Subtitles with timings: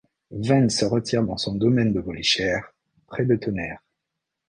[0.31, 2.73] Vence se retire dans son domaine de Vaulichères,
[3.05, 3.81] près de Tonnerre.